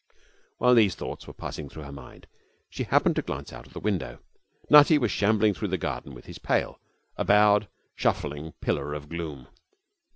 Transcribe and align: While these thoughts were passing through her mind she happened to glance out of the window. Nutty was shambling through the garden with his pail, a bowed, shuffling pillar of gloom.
While 0.57 0.73
these 0.73 0.95
thoughts 0.95 1.27
were 1.27 1.33
passing 1.33 1.69
through 1.69 1.83
her 1.83 1.91
mind 1.91 2.25
she 2.71 2.85
happened 2.85 3.15
to 3.17 3.21
glance 3.21 3.53
out 3.53 3.67
of 3.67 3.73
the 3.73 3.79
window. 3.79 4.17
Nutty 4.67 4.97
was 4.97 5.11
shambling 5.11 5.53
through 5.53 5.67
the 5.67 5.77
garden 5.77 6.15
with 6.15 6.25
his 6.25 6.39
pail, 6.39 6.79
a 7.17 7.23
bowed, 7.23 7.67
shuffling 7.95 8.53
pillar 8.61 8.95
of 8.95 9.09
gloom. 9.09 9.47